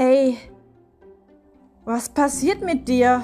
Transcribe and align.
Hey, 0.00 0.38
was 1.84 2.08
passiert 2.08 2.62
mit 2.62 2.88
dir? 2.88 3.22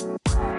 Bye. 0.00 0.53